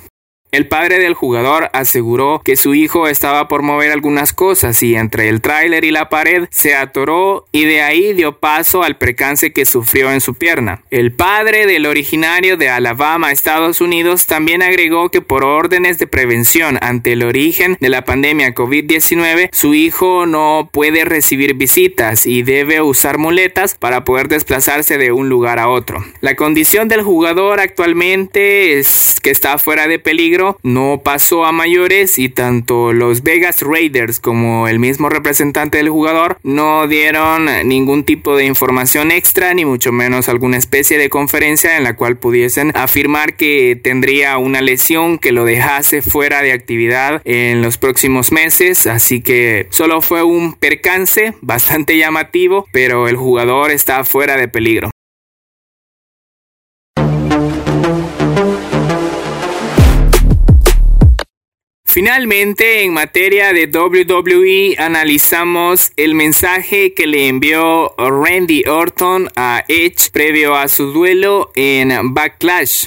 El 0.53 0.67
padre 0.67 0.99
del 0.99 1.13
jugador 1.13 1.69
aseguró 1.71 2.41
que 2.43 2.57
su 2.57 2.75
hijo 2.75 3.07
estaba 3.07 3.47
por 3.47 3.61
mover 3.61 3.89
algunas 3.89 4.33
cosas 4.33 4.83
y 4.83 4.95
entre 4.95 5.29
el 5.29 5.39
tráiler 5.39 5.85
y 5.85 5.91
la 5.91 6.09
pared 6.09 6.49
se 6.51 6.75
atoró 6.75 7.45
y 7.53 7.63
de 7.63 7.81
ahí 7.81 8.11
dio 8.11 8.37
paso 8.37 8.83
al 8.83 8.97
precance 8.97 9.53
que 9.53 9.65
sufrió 9.65 10.11
en 10.11 10.19
su 10.19 10.33
pierna. 10.33 10.83
El 10.89 11.13
padre 11.13 11.67
del 11.67 11.85
originario 11.85 12.57
de 12.57 12.67
Alabama, 12.67 13.31
Estados 13.31 13.79
Unidos, 13.79 14.25
también 14.25 14.61
agregó 14.61 15.09
que 15.09 15.21
por 15.21 15.45
órdenes 15.45 15.99
de 15.99 16.07
prevención 16.07 16.77
ante 16.81 17.13
el 17.13 17.23
origen 17.23 17.77
de 17.79 17.87
la 17.87 18.03
pandemia 18.03 18.53
COVID-19, 18.53 19.51
su 19.53 19.73
hijo 19.73 20.25
no 20.25 20.69
puede 20.69 21.05
recibir 21.05 21.53
visitas 21.53 22.25
y 22.25 22.43
debe 22.43 22.81
usar 22.81 23.19
muletas 23.19 23.75
para 23.75 24.03
poder 24.03 24.27
desplazarse 24.27 24.97
de 24.97 25.13
un 25.13 25.29
lugar 25.29 25.59
a 25.59 25.69
otro. 25.69 26.03
La 26.19 26.35
condición 26.35 26.89
del 26.89 27.03
jugador 27.03 27.61
actualmente 27.61 28.77
es 28.77 29.21
que 29.23 29.29
está 29.29 29.57
fuera 29.57 29.87
de 29.87 29.97
peligro 29.97 30.40
no 30.63 31.01
pasó 31.03 31.45
a 31.45 31.51
mayores 31.51 32.19
y 32.19 32.29
tanto 32.29 32.93
los 32.93 33.23
Vegas 33.23 33.61
Raiders 33.61 34.19
como 34.19 34.67
el 34.67 34.79
mismo 34.79 35.09
representante 35.09 35.77
del 35.77 35.89
jugador 35.89 36.37
no 36.43 36.87
dieron 36.87 37.45
ningún 37.65 38.03
tipo 38.03 38.35
de 38.35 38.45
información 38.45 39.11
extra 39.11 39.53
ni 39.53 39.65
mucho 39.65 39.91
menos 39.91 40.29
alguna 40.29 40.57
especie 40.57 40.97
de 40.97 41.09
conferencia 41.09 41.77
en 41.77 41.83
la 41.83 41.95
cual 41.95 42.17
pudiesen 42.17 42.71
afirmar 42.75 43.35
que 43.35 43.79
tendría 43.81 44.37
una 44.37 44.61
lesión 44.61 45.17
que 45.17 45.31
lo 45.31 45.45
dejase 45.45 46.01
fuera 46.01 46.41
de 46.41 46.53
actividad 46.53 47.21
en 47.25 47.61
los 47.61 47.77
próximos 47.77 48.31
meses, 48.31 48.87
así 48.87 49.21
que 49.21 49.67
solo 49.69 50.01
fue 50.01 50.23
un 50.23 50.53
percance 50.53 51.33
bastante 51.41 51.97
llamativo, 51.97 52.65
pero 52.71 53.07
el 53.07 53.15
jugador 53.15 53.71
está 53.71 54.03
fuera 54.03 54.37
de 54.37 54.47
peligro. 54.47 54.89
Finalmente, 61.91 62.83
en 62.83 62.93
materia 62.93 63.51
de 63.51 63.65
WWE, 63.65 64.77
analizamos 64.77 65.91
el 65.97 66.15
mensaje 66.15 66.93
que 66.93 67.05
le 67.05 67.27
envió 67.27 67.93
Randy 67.97 68.63
Orton 68.65 69.27
a 69.35 69.65
Edge 69.67 70.09
previo 70.09 70.55
a 70.55 70.69
su 70.69 70.93
duelo 70.93 71.51
en 71.53 72.13
Backlash. 72.13 72.85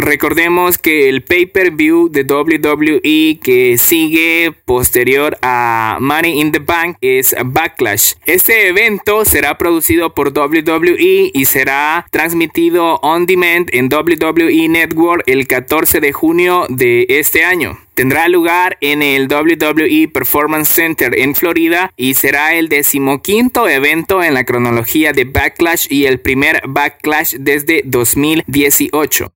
Recordemos 0.00 0.78
que 0.78 1.10
el 1.10 1.22
pay-per-view 1.22 2.08
de 2.08 2.22
WWE 2.22 3.38
que 3.42 3.76
sigue 3.76 4.50
posterior 4.64 5.36
a 5.42 5.98
Money 6.00 6.40
in 6.40 6.52
the 6.52 6.58
Bank 6.58 6.96
es 7.02 7.36
Backlash. 7.44 8.14
Este 8.24 8.68
evento 8.68 9.26
será 9.26 9.58
producido 9.58 10.14
por 10.14 10.28
WWE 10.28 11.30
y 11.34 11.44
será 11.44 12.06
transmitido 12.10 12.94
on 13.02 13.26
demand 13.26 13.68
en 13.74 13.90
WWE 13.92 14.68
Network 14.70 15.22
el 15.26 15.46
14 15.46 16.00
de 16.00 16.12
junio 16.14 16.64
de 16.70 17.04
este 17.10 17.44
año. 17.44 17.78
Tendrá 17.92 18.28
lugar 18.28 18.78
en 18.80 19.02
el 19.02 19.28
WWE 19.28 20.08
Performance 20.08 20.70
Center 20.70 21.18
en 21.18 21.34
Florida 21.34 21.92
y 21.98 22.14
será 22.14 22.54
el 22.54 22.70
decimoquinto 22.70 23.68
evento 23.68 24.22
en 24.22 24.32
la 24.32 24.44
cronología 24.44 25.12
de 25.12 25.24
Backlash 25.26 25.88
y 25.90 26.06
el 26.06 26.20
primer 26.20 26.62
Backlash 26.66 27.34
desde 27.38 27.82
2018. 27.84 29.30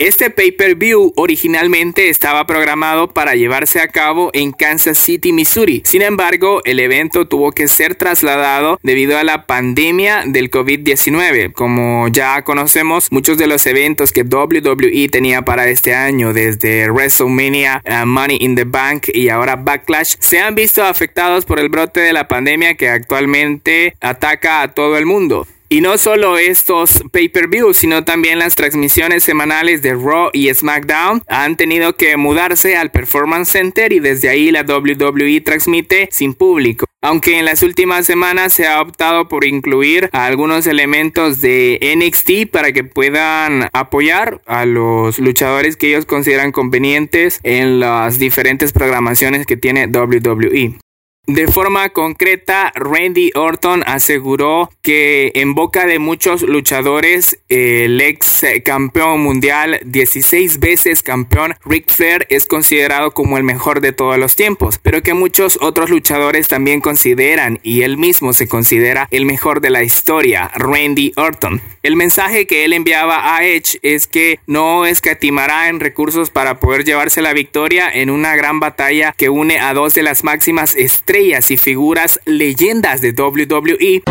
Este 0.00 0.30
pay-per-view 0.30 1.12
originalmente 1.16 2.08
estaba 2.08 2.46
programado 2.46 3.08
para 3.08 3.34
llevarse 3.34 3.80
a 3.80 3.88
cabo 3.88 4.30
en 4.32 4.52
Kansas 4.52 4.96
City, 4.96 5.32
Missouri. 5.32 5.82
Sin 5.84 6.02
embargo, 6.02 6.60
el 6.64 6.78
evento 6.78 7.26
tuvo 7.26 7.50
que 7.50 7.66
ser 7.66 7.96
trasladado 7.96 8.78
debido 8.84 9.18
a 9.18 9.24
la 9.24 9.46
pandemia 9.46 10.22
del 10.24 10.52
COVID-19. 10.52 11.52
Como 11.52 12.06
ya 12.06 12.42
conocemos, 12.42 13.10
muchos 13.10 13.38
de 13.38 13.48
los 13.48 13.66
eventos 13.66 14.12
que 14.12 14.22
WWE 14.22 15.08
tenía 15.08 15.42
para 15.42 15.68
este 15.68 15.96
año, 15.96 16.32
desde 16.32 16.88
WrestleMania, 16.92 17.82
uh, 17.84 18.06
Money 18.06 18.38
in 18.40 18.54
the 18.54 18.66
Bank 18.66 19.08
y 19.12 19.30
ahora 19.30 19.56
Backlash, 19.56 20.14
se 20.20 20.38
han 20.38 20.54
visto 20.54 20.84
afectados 20.84 21.44
por 21.44 21.58
el 21.58 21.70
brote 21.70 21.98
de 21.98 22.12
la 22.12 22.28
pandemia 22.28 22.76
que 22.76 22.88
actualmente 22.88 23.96
ataca 24.00 24.62
a 24.62 24.72
todo 24.74 24.96
el 24.96 25.06
mundo. 25.06 25.44
Y 25.70 25.82
no 25.82 25.98
solo 25.98 26.38
estos 26.38 27.04
pay-per-views, 27.12 27.76
sino 27.76 28.02
también 28.02 28.38
las 28.38 28.54
transmisiones 28.54 29.22
semanales 29.22 29.82
de 29.82 29.92
Raw 29.92 30.30
y 30.32 30.48
SmackDown 30.54 31.22
han 31.28 31.56
tenido 31.58 31.94
que 31.94 32.16
mudarse 32.16 32.74
al 32.74 32.90
Performance 32.90 33.50
Center 33.50 33.92
y 33.92 34.00
desde 34.00 34.30
ahí 34.30 34.50
la 34.50 34.62
WWE 34.62 35.42
transmite 35.42 36.08
sin 36.10 36.32
público. 36.32 36.86
Aunque 37.02 37.38
en 37.38 37.44
las 37.44 37.62
últimas 37.62 38.06
semanas 38.06 38.54
se 38.54 38.66
ha 38.66 38.80
optado 38.80 39.28
por 39.28 39.44
incluir 39.44 40.08
algunos 40.12 40.66
elementos 40.66 41.42
de 41.42 41.78
NXT 41.96 42.50
para 42.50 42.72
que 42.72 42.84
puedan 42.84 43.68
apoyar 43.74 44.40
a 44.46 44.64
los 44.64 45.18
luchadores 45.18 45.76
que 45.76 45.88
ellos 45.88 46.06
consideran 46.06 46.50
convenientes 46.50 47.40
en 47.42 47.78
las 47.78 48.18
diferentes 48.18 48.72
programaciones 48.72 49.44
que 49.44 49.58
tiene 49.58 49.86
WWE. 49.86 50.78
De 51.28 51.46
forma 51.46 51.90
concreta, 51.90 52.72
Randy 52.74 53.32
Orton 53.34 53.82
aseguró 53.84 54.70
que 54.80 55.30
en 55.34 55.54
boca 55.54 55.84
de 55.84 55.98
muchos 55.98 56.40
luchadores, 56.40 57.38
el 57.50 58.00
ex 58.00 58.46
campeón 58.64 59.20
mundial, 59.20 59.78
16 59.84 60.58
veces 60.58 61.02
campeón, 61.02 61.54
Ric 61.66 61.92
Flair 61.92 62.26
es 62.30 62.46
considerado 62.46 63.10
como 63.10 63.36
el 63.36 63.44
mejor 63.44 63.82
de 63.82 63.92
todos 63.92 64.16
los 64.16 64.36
tiempos, 64.36 64.78
pero 64.82 65.02
que 65.02 65.12
muchos 65.12 65.58
otros 65.60 65.90
luchadores 65.90 66.48
también 66.48 66.80
consideran 66.80 67.60
y 67.62 67.82
él 67.82 67.98
mismo 67.98 68.32
se 68.32 68.48
considera 68.48 69.06
el 69.10 69.26
mejor 69.26 69.60
de 69.60 69.68
la 69.68 69.82
historia, 69.82 70.50
Randy 70.54 71.12
Orton. 71.16 71.60
El 71.82 71.96
mensaje 71.96 72.46
que 72.46 72.64
él 72.64 72.72
enviaba 72.72 73.36
a 73.36 73.44
Edge 73.44 73.78
es 73.82 74.06
que 74.06 74.40
no 74.46 74.86
escatimará 74.86 75.68
en 75.68 75.78
recursos 75.78 76.30
para 76.30 76.58
poder 76.58 76.84
llevarse 76.84 77.20
la 77.20 77.34
victoria 77.34 77.90
en 77.92 78.08
una 78.08 78.34
gran 78.34 78.60
batalla 78.60 79.14
que 79.14 79.28
une 79.28 79.58
a 79.60 79.74
dos 79.74 79.92
de 79.94 80.02
las 80.02 80.24
máximas 80.24 80.74
y 81.20 81.56
figuras 81.56 82.20
leyendas 82.26 83.00
de 83.00 83.10
WWE. 83.10 84.02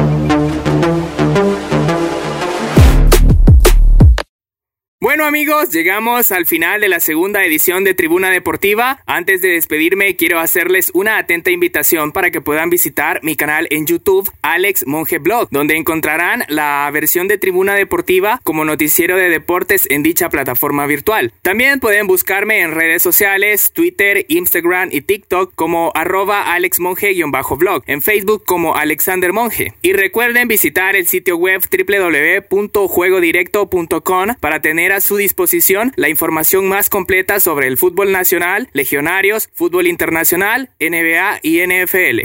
Bueno 5.08 5.24
amigos, 5.24 5.70
llegamos 5.70 6.34
al 6.34 6.46
final 6.46 6.82
de 6.82 6.90
la 6.90 7.00
segunda 7.00 7.46
edición 7.46 7.86
de 7.86 7.94
Tribuna 7.94 8.30
Deportiva. 8.30 9.02
Antes 9.06 9.42
de 9.42 9.52
despedirme, 9.52 10.18
quiero 10.18 10.38
hacerles 10.38 10.92
una 10.94 11.18
atenta 11.18 11.50
invitación 11.50 12.12
para 12.12 12.30
que 12.30 12.42
puedan 12.42 12.70
visitar 12.70 13.22
mi 13.24 13.38
canal 13.38 13.70
en 13.72 13.86
YouTube, 13.86 14.30
Alex 14.42 14.86
Monge 14.86 15.20
Blog, 15.20 15.48
donde 15.50 15.78
encontrarán 15.78 16.44
la 16.50 16.90
versión 16.92 17.30
de 17.30 17.38
Tribuna 17.38 17.76
Deportiva 17.76 18.42
como 18.44 18.66
noticiero 18.66 19.16
de 19.16 19.30
deportes 19.30 19.88
en 19.90 20.04
dicha 20.04 20.28
plataforma 20.28 20.86
virtual. 20.88 21.32
También 21.42 21.80
pueden 21.80 22.06
buscarme 22.06 22.60
en 22.60 22.76
redes 22.76 23.02
sociales, 23.02 23.72
Twitter, 23.72 24.26
Instagram 24.28 24.90
y 24.92 25.00
TikTok 25.00 25.56
como 25.56 25.94
arroba 25.96 26.54
alexmonge-blog, 26.54 27.84
en 27.88 28.02
Facebook 28.02 28.44
como 28.46 28.76
Alexander 28.76 29.32
Monge. 29.32 29.72
Y 29.82 29.94
recuerden 29.94 30.50
visitar 30.50 30.98
el 30.98 31.08
sitio 31.08 31.38
web 31.38 31.62
www.juegodirecto.com 31.72 34.36
para 34.42 34.62
tener 34.62 34.97
a 34.98 35.02
su 35.02 35.16
disposición 35.16 35.94
la 35.96 36.10
información 36.10 36.68
más 36.68 36.90
completa 36.90 37.40
sobre 37.40 37.68
el 37.68 37.78
fútbol 37.78 38.12
nacional, 38.12 38.68
legionarios, 38.74 39.50
fútbol 39.54 39.88
internacional, 39.88 40.72
NBA 40.80 41.40
y 41.44 41.62
NFL. 41.66 42.24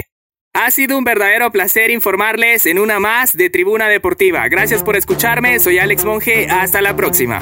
Ha 0.55 0.71
sido 0.71 0.97
un 0.97 1.03
verdadero 1.03 1.51
placer 1.51 1.89
informarles 1.89 2.65
en 2.65 2.79
una 2.79 2.99
más 2.99 3.35
de 3.35 3.49
Tribuna 3.49 3.87
Deportiva. 3.89 4.47
Gracias 4.49 4.83
por 4.83 4.97
escucharme, 4.97 5.59
soy 5.59 5.79
Alex 5.79 6.03
Monge, 6.03 6.47
hasta 6.49 6.81
la 6.81 6.95
próxima. 6.95 7.39